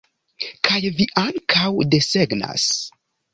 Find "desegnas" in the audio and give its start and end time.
1.93-2.67